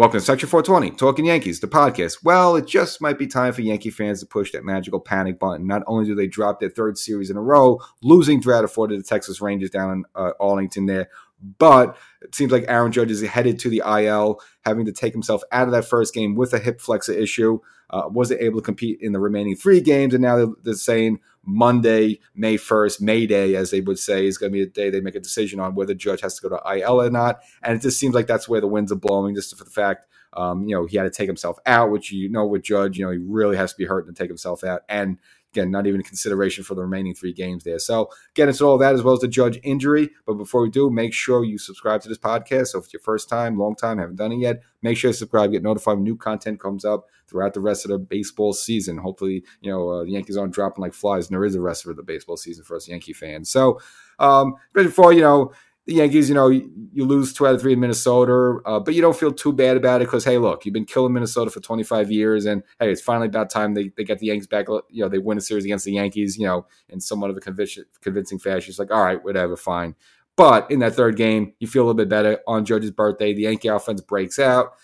[0.00, 2.24] Welcome to Section 420, Talking Yankees, the podcast.
[2.24, 5.66] Well, it just might be time for Yankee fans to push that magical panic button.
[5.66, 8.72] Not only do they drop their third series in a row, losing three out of
[8.72, 11.10] four to the Texas Rangers down in uh, Arlington there,
[11.58, 15.42] but it seems like Aaron Judge is headed to the IL, having to take himself
[15.52, 17.58] out of that first game with a hip flexor issue.
[17.90, 21.20] Uh, wasn't able to compete in the remaining three games, and now they're, they're saying
[21.44, 24.90] Monday, May 1st, May Day, as they would say, is going to be the day
[24.90, 27.40] they make a decision on whether Judge has to go to IL or not.
[27.62, 30.06] And it just seems like that's where the winds are blowing, just for the fact,
[30.34, 33.04] um, you know, he had to take himself out, which you know with Judge, you
[33.04, 34.82] know, he really has to be hurt to take himself out.
[34.88, 35.18] And
[35.52, 37.78] Again, not even a consideration for the remaining three games there.
[37.78, 40.10] So, get into all that as well as the judge injury.
[40.26, 42.68] But before we do, make sure you subscribe to this podcast.
[42.68, 45.16] So, if it's your first time, long time, haven't done it yet, make sure to
[45.16, 48.98] subscribe, get notified when new content comes up throughout the rest of the baseball season.
[48.98, 51.86] Hopefully, you know, uh, the Yankees aren't dropping like flies, and there is a rest
[51.86, 53.50] of the baseball season for us Yankee fans.
[53.50, 53.80] So,
[54.18, 55.52] um, but before, you know,
[55.90, 59.02] the Yankees, you know, you lose two out of three in Minnesota, uh, but you
[59.02, 62.12] don't feel too bad about it because, hey, look, you've been killing Minnesota for 25
[62.12, 64.68] years, and hey, it's finally about time they, they get the Yankees back.
[64.68, 67.40] You know, they win a series against the Yankees, you know, in somewhat of a
[67.40, 68.70] convincing, convincing fashion.
[68.70, 69.96] It's like, all right, whatever, fine.
[70.36, 72.38] But in that third game, you feel a little bit better.
[72.46, 74.74] On Judge's birthday, the Yankee offense breaks out,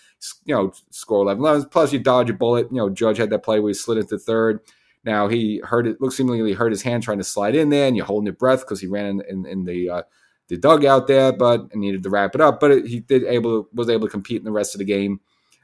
[0.43, 1.65] you know, score 11 runs.
[1.65, 2.67] Plus, you dodge a bullet.
[2.69, 4.59] You know, Judge had that play where he slid into third.
[5.05, 7.95] Now, he hurt it, looks seemingly hurt his hand trying to slide in there, and
[7.95, 10.01] you're holding your breath because he ran in, in, in the uh,
[10.47, 12.59] the dugout there, but needed to wrap it up.
[12.59, 15.19] But it, he did able was able to compete in the rest of the game.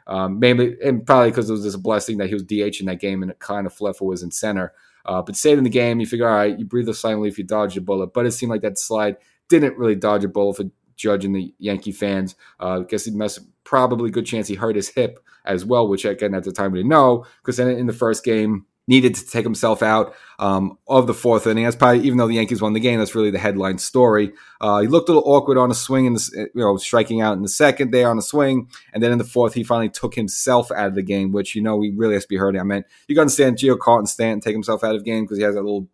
[0.06, 2.88] Um, mainly and probably because it was just a blessing that he was DH in
[2.88, 4.74] that game and Kiner-Falefa was in center.
[5.06, 7.44] Uh, but in the game, you figure, all right, you breathe a sigh of you
[7.46, 8.14] dodge a bullet.
[8.14, 9.18] But it seemed like that slide
[9.50, 12.36] didn't really dodge a bullet for judging the Yankee fans.
[12.60, 16.06] Uh, I guess he must probably good chance he hurt his hip as well, which
[16.06, 19.26] again at the time we didn't know because then in the first game needed to
[19.26, 21.64] take himself out um, of the fourth inning.
[21.64, 24.34] That's probably even though the Yankees won the game, that's really the headline story.
[24.60, 27.42] Uh, he looked a little awkward on a swing and you know striking out in
[27.42, 30.72] the second there on a swing, and then in the fourth he finally took himself
[30.72, 32.60] out of the game, which you know he really has to be hurting.
[32.60, 35.44] I mean, you can understand Giancarlo Stanton take himself out of the game because he
[35.44, 35.88] has a little.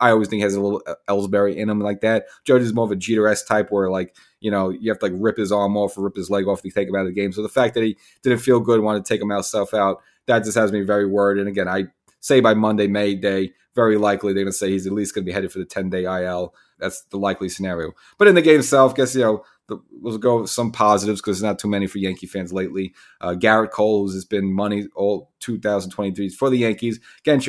[0.00, 2.26] I always think he has a little Ellsbury in him like that.
[2.44, 5.06] Judge is more of a Jeter S type where like you know, you have to
[5.06, 7.06] like rip his arm off or rip his leg off to take him out of
[7.06, 7.32] the game.
[7.32, 10.56] So the fact that he didn't feel good, wanted to take himself out, that just
[10.56, 11.38] has me very worried.
[11.38, 11.86] And again, I
[12.26, 15.24] say by Monday, May Day, very likely they're going to say he's at least going
[15.24, 16.54] to be headed for the 10 day IL.
[16.78, 17.92] That's the likely scenario.
[18.18, 21.38] But in the game itself, guess, you know, the, we'll go with some positives because
[21.38, 22.94] there's not too many for Yankee fans lately.
[23.20, 27.00] Uh, Gerrit Cole, who's been money all 2023 for the Yankees.
[27.20, 27.40] Again,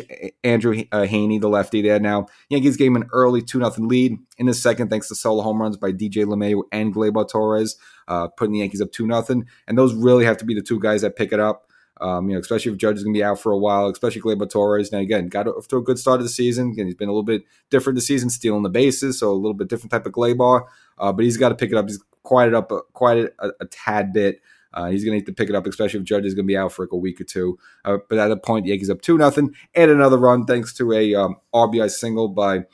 [0.43, 1.99] Andrew uh, Heaney, the lefty there.
[1.99, 5.43] Now, Yankees gave him an early 2 0 lead in the second thanks to solo
[5.43, 7.77] home runs by DJ LeMahieu and Gleyber Torres,
[8.07, 9.43] uh, putting the Yankees up 2 0.
[9.67, 11.66] And those really have to be the two guys that pick it up.
[12.00, 14.22] Um, you know, especially if Judge is going to be out for a while, especially
[14.22, 14.91] Gleyber Torres.
[14.91, 16.72] Now, again, got off to a good start of the season.
[16.72, 19.53] Again, he's been a little bit different this season, stealing the bases, so a little
[19.53, 20.66] bit different type of Gleyber.
[20.97, 21.88] Uh, but he's got to pick it up.
[21.88, 24.41] He's quieted up a, quite a, a, a tad bit.
[24.74, 26.47] Uh, he's going to need to pick it up, especially if Judge is going to
[26.47, 27.58] be out for like a week or two.
[27.84, 31.16] Uh, but at that point, Yankees up two nothing, and another run thanks to a
[31.16, 32.66] um, RBI single by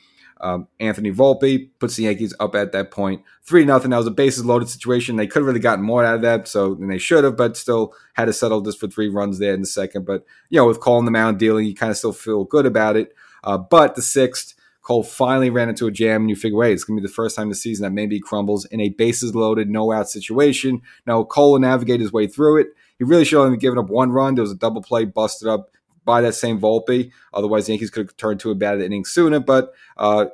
[0.44, 3.90] um, Anthony Volpe puts the Yankees up at that point, three nothing.
[3.90, 5.16] That was a bases loaded situation.
[5.16, 7.56] They could have really gotten more out of that, so than they should have, but
[7.56, 10.04] still had to settle just for three runs there in the second.
[10.04, 12.94] But you know, with calling the mound dealing, you kind of still feel good about
[12.94, 13.14] it.
[13.42, 16.84] Uh, but the sixth, Cole finally ran into a jam, and you figure, wait, it's
[16.84, 19.34] going to be the first time this season that maybe he crumbles in a bases
[19.34, 20.82] loaded, no out situation.
[21.06, 22.66] Now Cole will navigate his way through it.
[22.98, 24.34] He really should have only given up one run.
[24.34, 25.70] There was a double play busted up
[26.04, 27.10] by that same Volpe.
[27.32, 29.40] Otherwise, the Yankees could have turned to a bad inning sooner.
[29.40, 30.26] But uh,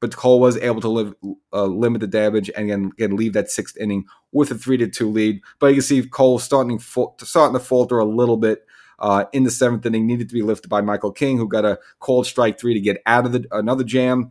[0.00, 1.14] but Cole was able to live,
[1.52, 4.88] uh, limit the damage and again, again leave that sixth inning with a three to
[4.88, 5.40] two lead.
[5.58, 8.66] But you can see Cole starting starting to falter a little bit.
[8.98, 11.78] Uh, in the seventh inning, needed to be lifted by Michael King, who got a
[12.00, 14.30] cold strike three to get out of the, another jam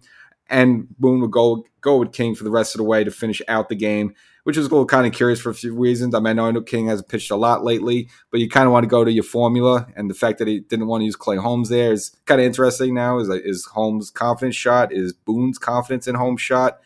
[0.49, 3.41] and Boone would go go with King for the rest of the way to finish
[3.47, 6.13] out the game, which was a little kind of curious for a few reasons.
[6.13, 8.83] I mean, I know King hasn't pitched a lot lately, but you kind of want
[8.83, 11.37] to go to your formula, and the fact that he didn't want to use Clay
[11.37, 12.93] Holmes there is kind of interesting.
[12.93, 14.91] Now is is Holmes' confidence shot?
[14.91, 16.79] Is Boone's confidence in Holmes shot?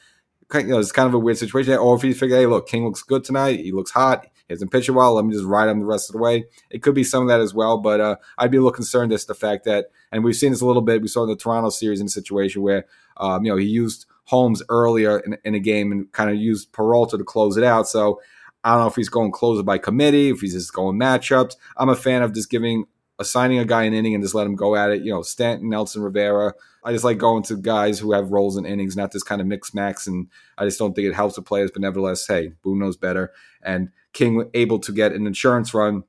[0.54, 1.74] You know, it's kind of a weird situation.
[1.74, 3.60] Or if you figure, hey, look, King looks good tonight.
[3.60, 4.28] He looks hot.
[4.50, 5.16] Hasn't pitched a while.
[5.16, 6.46] Let me just ride him the rest of the way.
[6.70, 9.12] It could be some of that as well, but uh, I'd be a little concerned
[9.12, 11.02] as the fact that, and we've seen this a little bit.
[11.02, 12.86] We saw in the Toronto series in a situation where,
[13.18, 16.72] um, you know, he used Holmes earlier in, in a game and kind of used
[16.72, 17.88] Peralta to close it out.
[17.88, 18.22] So
[18.64, 21.56] I don't know if he's going closer by committee, if he's just going matchups.
[21.78, 22.86] I'm a fan of just giving
[23.20, 25.04] assigning a guy an inning and just let him go at it.
[25.04, 26.54] You know, Stanton, Nelson Rivera.
[26.84, 29.48] I just like going to guys who have roles in innings, not this kind of
[29.48, 30.08] mix max.
[30.08, 31.72] And I just don't think it helps the players.
[31.72, 33.32] But nevertheless, hey, Boone knows better.
[33.62, 36.04] And King able to get an insurance run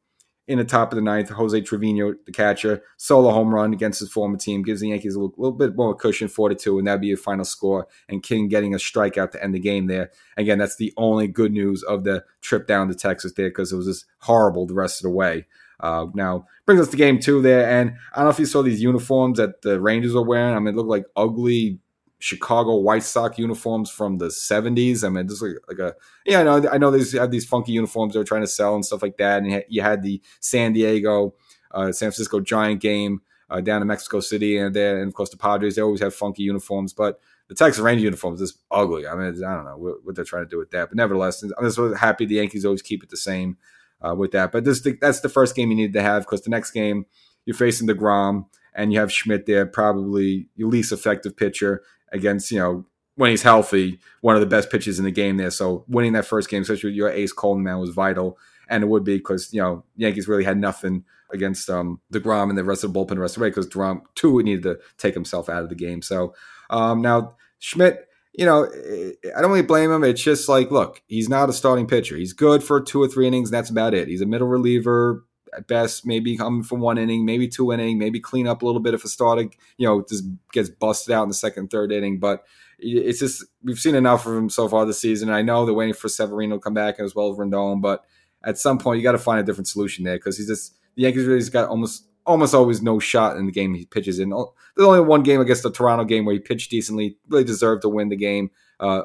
[0.46, 1.30] in the top of the ninth.
[1.30, 5.20] Jose Trevino, the catcher, solo home run against his former team, gives the Yankees a
[5.20, 7.86] little, little bit more cushion, 4 to 2, and that'd be a final score.
[8.08, 10.10] And King getting a strikeout to end the game there.
[10.36, 13.76] Again, that's the only good news of the trip down to Texas there because it
[13.76, 15.46] was just horrible the rest of the way.
[15.80, 18.62] Uh, now brings us to game two there, and I don't know if you saw
[18.62, 20.54] these uniforms that the Rangers were wearing.
[20.54, 21.80] I mean, it looked like ugly
[22.24, 25.04] Chicago White Sox uniforms from the '70s.
[25.04, 25.94] I mean, just like, like a
[26.24, 28.82] yeah, I know I know they have these funky uniforms they're trying to sell and
[28.82, 29.42] stuff like that.
[29.42, 31.34] And you had the San Diego,
[31.70, 35.28] uh, San Francisco Giant game uh, down in Mexico City, and there, and of course
[35.28, 35.76] the Padres.
[35.76, 39.06] They always have funky uniforms, but the Texas Ranger uniforms is ugly.
[39.06, 41.42] I mean, I don't know what, what, they're trying to do with that, but nevertheless,
[41.42, 43.58] I'm just happy the Yankees always keep it the same
[44.00, 44.50] uh, with that.
[44.50, 47.04] But this that's the first game you need to have because the next game
[47.44, 51.82] you're facing the deGrom and you have Schmidt there, probably your least effective pitcher
[52.12, 52.84] against, you know,
[53.16, 55.50] when he's healthy, one of the best pitches in the game there.
[55.50, 58.38] So winning that first game, especially with your ace Coleman, was vital.
[58.68, 62.58] And it would be because, you know, Yankees really had nothing against um, DeGrom and
[62.58, 64.78] the rest of the bullpen the rest of the way because DeGrom, too, needed to
[64.98, 66.02] take himself out of the game.
[66.02, 66.34] So
[66.70, 70.02] um, now Schmidt, you know, I don't really blame him.
[70.02, 72.16] It's just like, look, he's not a starting pitcher.
[72.16, 74.08] He's good for two or three innings, and that's about it.
[74.08, 75.24] He's a middle reliever,
[75.56, 78.80] at best, maybe coming from one inning, maybe two inning, maybe clean up a little
[78.80, 82.18] bit if a starter, you know, just gets busted out in the second, third inning.
[82.18, 82.44] But
[82.78, 85.30] it's just we've seen enough of him so far this season.
[85.30, 88.04] I know they're waiting for Severino to come back as well as Rendon, but
[88.44, 91.02] at some point you got to find a different solution there because he's just the
[91.02, 94.30] Yankees really just got almost almost always no shot in the game he pitches in.
[94.30, 97.88] There's only one game against the Toronto game where he pitched decently, really deserved to
[97.88, 98.50] win the game,
[98.80, 99.02] uh,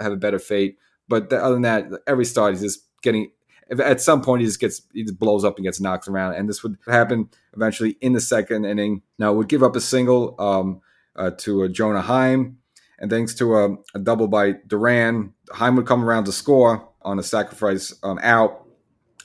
[0.00, 0.76] have a better fate.
[1.08, 3.30] But other than that, every start he's just getting
[3.78, 6.48] at some point he just gets he just blows up and gets knocked around, and
[6.48, 9.02] this would happen eventually in the second inning.
[9.18, 10.80] Now would give up a single um,
[11.14, 12.58] uh, to uh, Jonah Heim,
[12.98, 17.18] and thanks to a, a, double by Duran, Heim would come around to score on
[17.18, 18.66] a sacrifice um, out,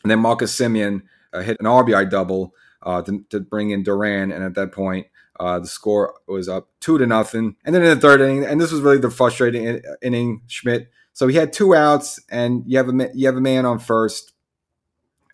[0.04, 1.02] and then Marcus Semien
[1.34, 2.54] uh, hit an RBI double
[2.84, 5.08] uh, to, to, bring in Duran, and at that point.
[5.38, 8.62] Uh, the score was up two to nothing, and then in the third inning, and
[8.62, 10.42] this was really the frustrating in, inning.
[10.48, 13.80] Schmidt, so he had two outs, and you have a you have a man on
[13.80, 14.32] first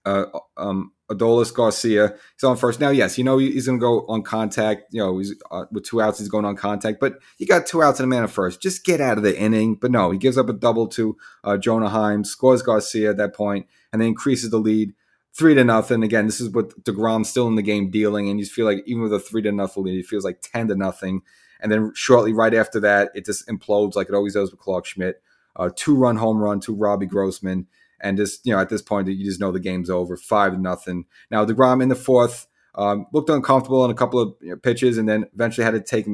[0.05, 0.25] uh,
[0.57, 2.15] um, Adolis Garcia.
[2.35, 2.79] He's on first.
[2.79, 4.93] Now, yes, you know he's going to go on contact.
[4.93, 6.99] You know, he's uh, with two outs, he's going on contact.
[6.99, 8.61] But you got two outs and a man at first.
[8.61, 9.75] Just get out of the inning.
[9.75, 13.35] But no, he gives up a double to uh, Jonah Heim, scores Garcia at that
[13.35, 14.93] point, and then increases the lead
[15.33, 16.03] three to nothing.
[16.03, 19.03] Again, this is what Degrom still in the game dealing, and you feel like even
[19.03, 21.21] with a three to nothing lead, it feels like ten to nothing.
[21.59, 24.85] And then shortly right after that, it just implodes like it always does with Clarke
[24.85, 25.21] Schmidt.
[25.55, 27.67] Uh, two run home run to Robbie Grossman
[28.01, 31.05] and just you know at this point you just know the game's over, five nothing.
[31.29, 34.97] Now Degrom in the fourth um, looked uncomfortable on a couple of you know, pitches,
[34.97, 36.07] and then eventually had to take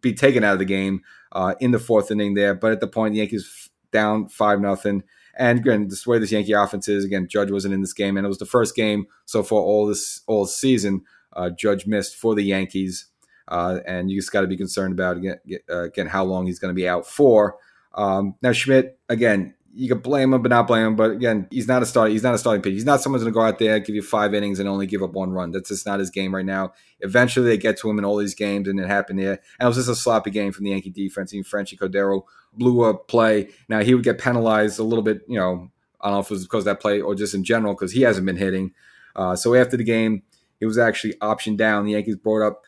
[0.00, 1.02] be taken out of the game
[1.32, 2.54] uh, in the fourth inning there.
[2.54, 5.02] But at the point, the Yankees down five nothing.
[5.38, 8.24] And again, the way this Yankee offense is, again, Judge wasn't in this game, and
[8.24, 11.02] it was the first game so far all this all season.
[11.32, 13.06] Uh, Judge missed for the Yankees,
[13.48, 15.38] uh, and you just got to be concerned about again,
[15.70, 17.56] uh, again how long he's going to be out for.
[17.94, 20.96] Um, now Schmidt, again, you can blame him, but not blame him.
[20.96, 22.10] But again, he's not a starter.
[22.10, 22.72] He's not a starting pitcher.
[22.72, 25.02] He's not someone's going to go out there, give you five innings, and only give
[25.02, 25.50] up one run.
[25.50, 26.72] That's just not his game right now.
[27.00, 29.38] Eventually, they get to him in all these games, and it happened there.
[29.60, 31.34] And it was just a sloppy game from the Yankee defense.
[31.34, 32.22] Even Franchy Cordero
[32.54, 33.50] blew a play.
[33.68, 35.20] Now he would get penalized a little bit.
[35.28, 35.70] You know,
[36.00, 37.92] I don't know if it was because of that play or just in general because
[37.92, 38.72] he hasn't been hitting.
[39.14, 40.22] Uh, so after the game,
[40.58, 41.84] it was actually option down.
[41.84, 42.62] The Yankees brought up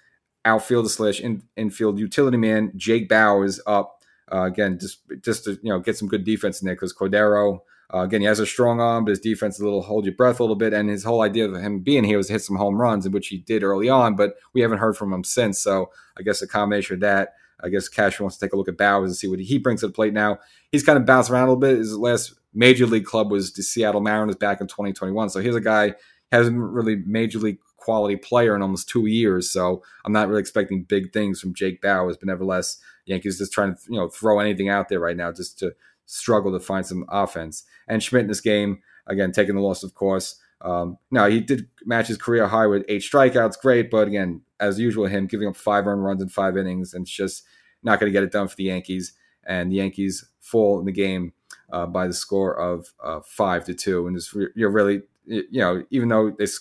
[0.45, 3.98] outfielder slash in, infield utility man Jake Bauers up
[4.33, 7.61] uh, again, just just to you know get some good defense in there because Cordero,
[7.93, 10.41] uh, again, he has a strong arm, but his defense a little hold your breath
[10.41, 10.73] a little bit.
[10.73, 13.13] And his whole idea of him being here was to hit some home runs, in
[13.13, 15.59] which he did early on, but we haven't heard from him since.
[15.59, 17.35] So I guess a combination of that.
[17.61, 19.81] I guess Cash wants to take a look at Bauers and see what he brings
[19.81, 20.39] to the plate now.
[20.71, 21.79] He's kind of bounced around a little bit.
[21.79, 25.31] His last major league club was the Seattle Mariners back in 2021.
[25.31, 25.95] So here's a guy
[26.31, 27.59] hasn't really major league
[27.89, 29.51] quality player in almost two years.
[29.51, 32.77] So I'm not really expecting big things from Jake Bauers, but nevertheless,
[33.07, 35.73] Yankees just trying to you know throw anything out there right now just to
[36.05, 37.65] struggle to find some offense.
[37.89, 40.39] And Schmidt in this game again taking the loss, of course.
[40.61, 44.79] Um, now he did match his career high with eight strikeouts, great, but again, as
[44.79, 47.43] usual, him giving up five earned runs in five innings, and it's just
[47.83, 49.15] not going to get it done for the Yankees.
[49.47, 51.33] And the Yankees fall in the game
[51.73, 55.85] uh, by the score of uh, five to two, and it's you're really you know
[55.91, 56.61] even though this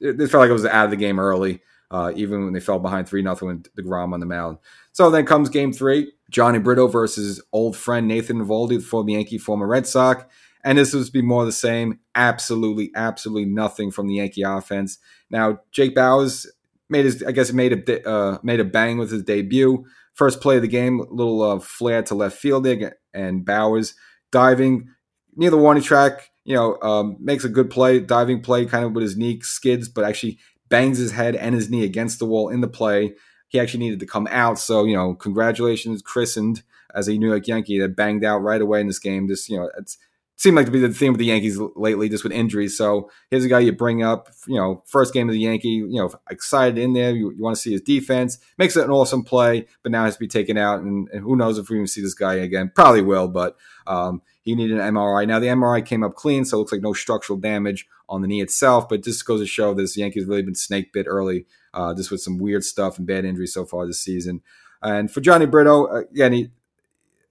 [0.00, 2.60] it, it felt like it was out of the game early uh, even when they
[2.60, 4.58] fell behind 3 0 with DeGrom on the mound.
[4.92, 9.38] So then comes game three Jhony Brito versus old friend Nathan Eovaldi, the former Yankee,
[9.38, 10.24] former Red Sox.
[10.64, 12.00] And this was be more the same.
[12.14, 14.98] Absolutely, absolutely nothing from the Yankee offense.
[15.30, 16.46] Now, Jake Bauers
[16.88, 19.84] made his, I guess, made a uh, made a bang with his debut.
[20.14, 23.94] First play of the game, little uh, flare to left fielding, and Bauers
[24.32, 24.88] diving
[25.36, 28.92] near the warning track you know, um, makes a good play, diving play, kind of
[28.92, 30.38] with his knee skids, but actually
[30.68, 33.14] bangs his head and his knee against the wall in the play.
[33.48, 34.58] He actually needed to come out.
[34.58, 36.62] So, you know, congratulations, christened
[36.94, 39.26] as a New York Yankee that banged out right away in this game.
[39.26, 39.98] Just, you know, it's
[40.36, 42.76] seemed like to be the theme of the Yankees lately, just with injuries.
[42.76, 45.94] So here's a guy you bring up, you know, first game of the Yankee, you
[45.94, 47.10] know, excited in there.
[47.10, 50.14] You, you want to see his defense, makes it an awesome play, but now has
[50.14, 50.80] to be taken out.
[50.80, 52.70] And, and who knows if we even see this guy again?
[52.74, 55.26] Probably will, but um, he needed an MRI.
[55.26, 58.28] Now the MRI came up clean, so it looks like no structural damage on the
[58.28, 58.88] knee itself.
[58.88, 62.20] But just goes to show this Yankees really been snake bit early, uh, just with
[62.20, 64.42] some weird stuff and bad injuries so far this season.
[64.80, 66.50] And for Jhony Brito, again, he,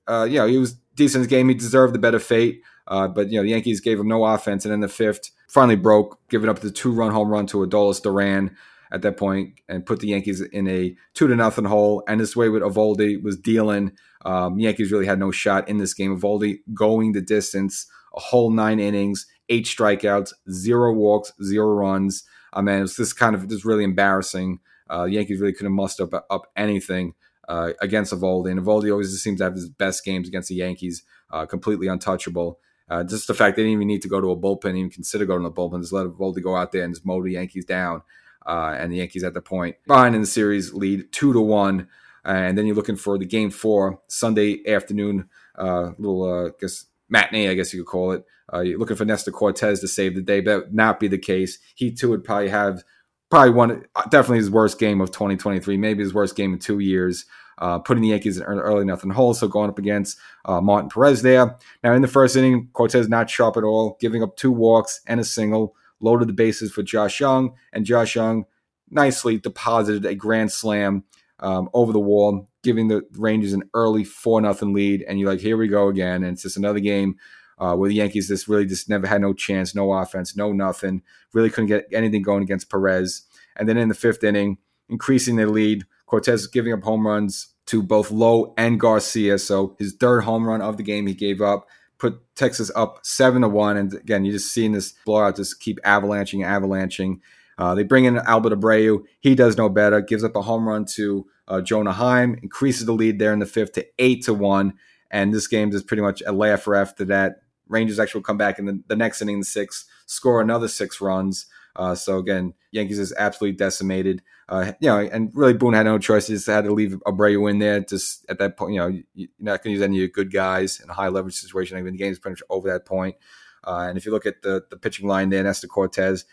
[0.07, 1.47] uh, you know, he was decent in his game.
[1.47, 2.61] He deserved the better fate.
[2.85, 5.77] Uh, but you know, the Yankees gave him no offense, and in the fifth, finally
[5.77, 8.55] broke, giving up the two-run home run to Adolis Duran
[8.95, 12.01] at that point, and put the Yankees in a two to nothing hole.
[12.07, 13.91] And this way, with Eovaldi was dealing,
[14.23, 16.17] um, Yankees really had no shot in this game.
[16.17, 22.23] Eovaldi going the distance, a whole nine innings, eight strikeouts, zero walks, zero runs.
[22.53, 24.59] I mean, it was this kind of just really embarrassing.
[24.89, 27.15] Uh, Yankees really couldn't muster up, up anything
[27.49, 31.03] uh, against Eovaldi, and Eovaldi always seems to have his best games against the Yankees,
[31.31, 32.59] uh, completely untouchable.
[32.87, 35.25] Uh, just the fact they didn't even need to go to a bullpen, even consider
[35.25, 37.65] going to the bullpen, just let Voldy go out there and just mow the Yankees
[37.65, 38.03] down.
[38.45, 41.87] Uh, and the Yankees at the point behind in the series lead two to one.
[42.23, 46.85] And then you're looking for the game four Sunday afternoon, uh, little uh, I guess
[47.07, 48.25] matinee, I guess you could call it.
[48.51, 51.59] Uh, you're looking for Nestor Cortes to save the day, but not be the case.
[51.75, 52.83] He too would probably have
[53.29, 57.25] probably one definitely his worst game of 2023, maybe his worst game in two years
[57.57, 59.33] uh, putting the Yankees in early nothing hole.
[59.33, 61.57] So going up against uh, Martin Perez there.
[61.83, 65.19] Now in the first inning, Cortes not sharp at all, giving up two walks and
[65.19, 68.45] a single, loaded the bases for Josh Jung, and Josh Jung
[68.89, 71.03] nicely deposited a grand slam
[71.39, 75.03] um, over the wall, giving the Rangers an early four nothing lead.
[75.07, 77.15] And you're like, here we go again, and it's just another game.
[77.57, 81.01] Uh, where the Yankees just really just never had no chance, no offense, no nothing.
[81.33, 83.21] Really couldn't get anything going against Perez.
[83.55, 84.57] And then in the fifth inning,
[84.89, 89.39] increasing their lead, Cortes giving up home runs to both Lowe and Garcia.
[89.39, 91.65] So his third home run of the game he gave up
[92.05, 93.77] put Texas up seven to one.
[93.77, 97.21] And again, you're just seeing this blowout just keep avalanching, avalanching.
[97.57, 99.03] Uh, they bring in Albert Abreu.
[99.21, 100.01] He does no better.
[100.01, 102.37] Gives up a home run to uh, Jonah Heim.
[102.43, 104.73] Increases the lead there in the fifth to eight to one.
[105.09, 107.41] And this game is pretty much a laugher after that.
[107.67, 111.47] Rangers actually come back in the, the next inning, the sixth, score another six runs.
[111.75, 114.21] Uh, so again, Yankees is absolutely decimated.
[114.47, 116.27] Uh, you know, and really Boone had no choice.
[116.27, 117.79] He just had to leave Abreu in there.
[117.79, 120.31] Just at that point, you know, you're not going to use any of your good
[120.31, 121.77] guys in a high leverage situation.
[121.77, 123.15] I mean, the game's pretty much over that point.
[123.63, 126.25] Uh, and if you look at the the pitching line there, Nestor Cortes,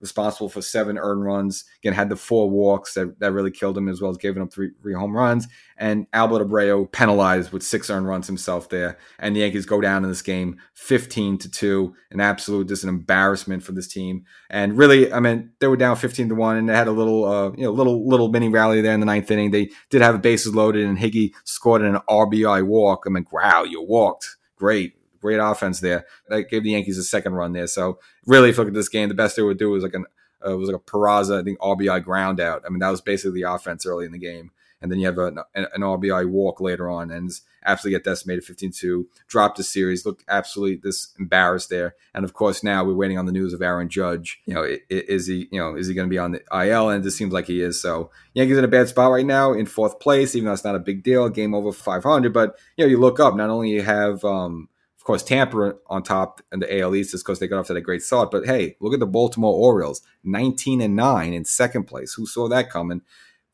[0.00, 1.64] responsible for seven earned runs.
[1.82, 4.52] Again, had the four walks that, that really killed him, as well as giving up
[4.52, 5.48] three, three home runs.
[5.78, 8.98] And Albert Abreu penalized with six earned runs himself there.
[9.18, 11.94] And the Yankees go down in this game 15 to 2.
[12.10, 14.24] An absolute, just an embarrassment for this team.
[14.50, 17.24] And really, I mean, they were down 15 to 1 and they had a little,
[17.24, 19.50] uh, you know, little, little mini rally there in the ninth inning.
[19.50, 23.04] They did have bases loaded and Higgy scored an RBI walk.
[23.06, 24.36] I mean, wow, you walked.
[24.56, 24.94] Great
[25.26, 26.06] great offense there.
[26.28, 27.66] That gave the Yankees a second run there.
[27.66, 29.94] So really, if you look at this game, the best they would do was like
[29.94, 30.06] an
[30.46, 32.62] uh, was like a Peraza, I think RBI ground out.
[32.64, 34.52] I mean, that was basically the offense early in the game.
[34.80, 37.30] And then you have an, an RBI walk later on, and
[37.64, 39.06] absolutely get decimated 15-2.
[39.26, 41.94] Dropped the series, look absolutely this embarrassed there.
[42.14, 44.40] And of course, now we're waiting on the news of Aaron Judge.
[44.44, 46.90] You know, is he you know is he going to be on the IL?
[46.90, 47.80] And it just seems like he is.
[47.80, 50.76] So Yankees in a bad spot right now, in fourth place, even though it's not
[50.76, 52.32] a big deal, game over 500.
[52.32, 54.68] But you know, you look up, not only you have um,
[55.06, 57.82] course, Tampa on top in the AL East is because they got off to that
[57.82, 58.30] great start.
[58.30, 62.14] But hey, look at the Baltimore Orioles, 19 and 9 in second place.
[62.14, 63.02] Who saw that coming?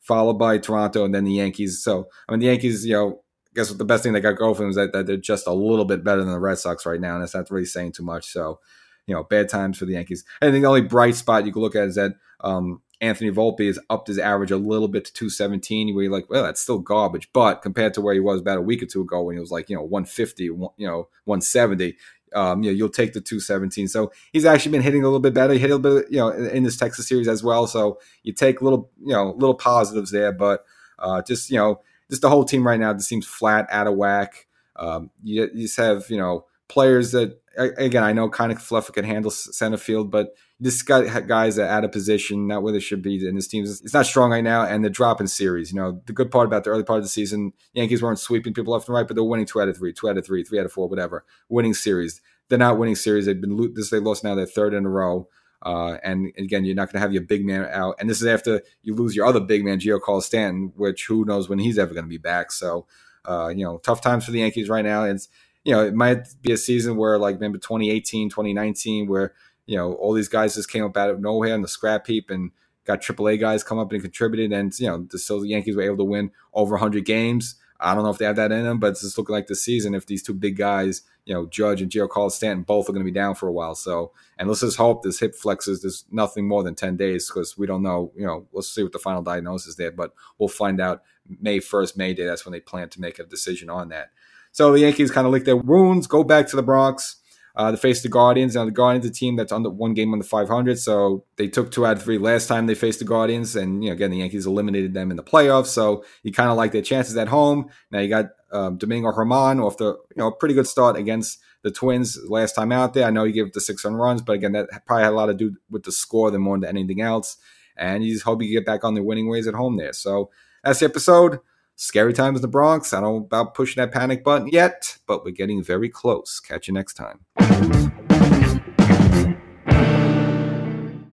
[0.01, 1.83] Followed by Toronto and then the Yankees.
[1.83, 4.37] So, I mean, the Yankees, you know, I guess what the best thing they got
[4.37, 6.57] going for them is that, that, they're just a little bit better than the Red
[6.57, 7.13] Sox right now.
[7.13, 8.31] And that's not really saying too much.
[8.31, 8.59] So,
[9.05, 10.25] you know, bad times for the Yankees.
[10.41, 13.67] I think the only bright spot you can look at is that um, Anthony Volpe
[13.67, 16.79] has upped his average a little bit to 217, where you're like, well, that's still
[16.79, 17.29] garbage.
[17.33, 19.51] But compared to where he was about a week or two ago when he was
[19.51, 21.97] like, you know, 150, you know, 170,
[22.33, 23.89] um, you know, you'll take the 217.
[23.89, 25.51] So he's actually been hitting a little bit better.
[25.51, 27.67] He hit a little bit, you know, in, in this Texas series as well.
[27.67, 30.31] So you take little, you know, little positives there.
[30.31, 30.63] But
[30.97, 33.95] uh, just, you know, just the whole team right now just seems flat, out of
[33.95, 34.47] whack.
[34.77, 39.05] Um, you, you just have, you know, players that again, I know kind of can
[39.05, 43.03] handle center field, but this guy guys are out of position, not where they should
[43.03, 43.25] be.
[43.27, 45.71] in this team is it's not strong right now, and the drop in series.
[45.71, 48.53] You know, the good part about the early part of the season, Yankees weren't sweeping
[48.53, 50.43] people left and right, but they're winning two out of three, two out of three,
[50.43, 51.25] three out of four, whatever.
[51.47, 52.21] Winning series.
[52.49, 53.27] They're not winning series.
[53.27, 55.27] They've been this they lost now their third in a row.
[55.61, 57.95] Uh, and again, you're not going to have your big man out.
[57.99, 61.47] And this is after you lose your other big man, Giancarlo Stanton, which who knows
[61.47, 62.51] when he's ever going to be back.
[62.51, 62.85] So,
[63.23, 65.03] uh, you know, tough times for the Yankees right now.
[65.03, 65.29] It's
[65.63, 69.33] you know, it might be a season where like maybe 2018, 2019, where,
[69.65, 72.29] you know, all these guys just came up out of nowhere in the scrap heap
[72.29, 72.51] and
[72.85, 74.51] got AAA guys come up and contributed.
[74.51, 77.55] And, you know, the, still the Yankees were able to win over 100 games.
[77.79, 79.63] I don't know if they have that in them, but it's just looking like this
[79.63, 83.05] season if these two big guys, you know, Judge and Giancarlo Stanton, both are going
[83.05, 83.75] to be down for a while.
[83.75, 87.57] So, and let's just hope this hip flexes there's nothing more than 10 days because
[87.57, 90.49] we don't know, you know, let's see what the final diagnosis is there, but we'll
[90.49, 91.03] find out
[91.41, 92.25] May 1st, May Day.
[92.25, 94.11] That's when they plan to make a decision on that.
[94.53, 97.17] So the Yankees kind of lick their wounds, go back to the Bronx.
[97.55, 98.55] Uh, to face the Guardians.
[98.55, 101.85] Now the Guardians, a team that's under one game under 500, so they took two
[101.85, 104.47] out of three last time they faced the Guardians, and you know again the Yankees
[104.47, 107.69] eliminated them in the playoffs, so you kind of like their chances at home.
[107.91, 111.69] Now you got um, Domingo Germán off the you know pretty good start against the
[111.69, 113.05] Twins last time out there.
[113.05, 115.15] I know he gave up the six run runs, but again that probably had a
[115.15, 117.37] lot to do with the score than more than anything else.
[117.77, 119.93] And you just hope you get back on the winning ways at home there.
[119.93, 120.31] So
[120.63, 121.39] that's the episode.
[121.83, 122.93] Scary times in the Bronx.
[122.93, 126.39] I don't know about pushing that panic button yet, but we're getting very close.
[126.39, 127.25] Catch you next time.